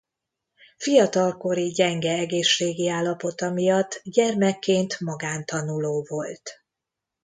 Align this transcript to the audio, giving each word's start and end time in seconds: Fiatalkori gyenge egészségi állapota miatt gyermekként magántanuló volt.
Fiatalkori 0.77 1.67
gyenge 1.69 2.11
egészségi 2.17 2.89
állapota 2.89 3.49
miatt 3.49 4.01
gyermekként 4.03 4.99
magántanuló 4.99 6.05
volt. 6.09 6.63